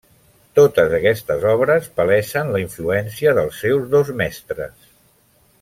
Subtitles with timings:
[0.59, 4.93] Totes aquestes obres palesen la influència dels seus dos mestres.